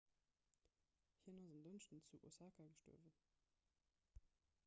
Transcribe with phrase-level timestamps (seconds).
[1.25, 3.15] hien ass en dënschdeg zu osaka gestuerwen